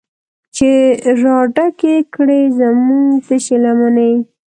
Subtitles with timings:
[0.55, 0.69] چې
[1.23, 4.11] راډکې کړي زمونږ تشې لمنې